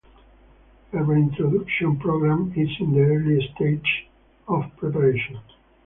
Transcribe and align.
A 0.93 0.97
reintroduction 1.03 1.99
program 1.99 2.53
is 2.57 2.69
in 2.79 2.91
the 2.93 3.01
early 3.01 3.47
stages 3.53 4.07
of 4.47 4.63
preparation. 4.77 5.39